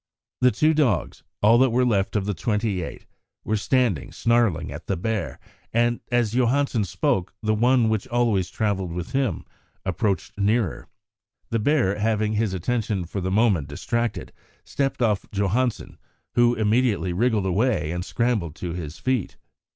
[0.39, 3.05] The two dogs, all that were left of the twenty eight,
[3.45, 5.39] were standing snarling at the bear,
[5.71, 9.45] and as Johansen spoke the one which always travelled with him
[9.85, 10.87] approached nearer.
[11.51, 14.33] The bear, having his attention for the moment distracted,
[14.63, 15.99] stepped off Johansen,
[16.33, 19.37] who immediately wriggled away and scrambled to his feet.